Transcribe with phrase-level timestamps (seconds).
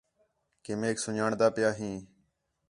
[0.63, 1.91] کہ میک سن٘ڄاݨن دا پیا ہی